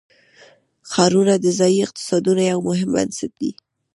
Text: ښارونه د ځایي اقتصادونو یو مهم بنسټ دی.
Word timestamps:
ښارونه 0.91 1.33
د 1.39 1.45
ځایي 1.59 1.79
اقتصادونو 1.85 2.41
یو 2.51 2.59
مهم 2.67 2.89
بنسټ 2.95 3.31
دی. 3.41 3.51